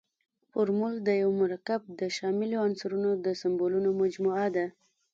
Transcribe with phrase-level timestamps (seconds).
[0.49, 4.65] فورمول د یوه مرکب د شاملو عنصرونو د سمبولونو مجموعه ده.